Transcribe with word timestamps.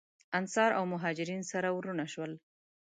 انصار 0.39 0.69
او 0.79 0.83
مهاجرین 0.93 1.41
سره 1.51 1.69
وروڼه 1.77 2.05
شول. 2.13 2.31